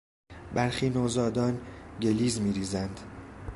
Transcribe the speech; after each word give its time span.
برخی 0.53 0.89
نوزادان 0.89 1.61
گلیز 2.01 2.41
میریزند. 2.41 2.99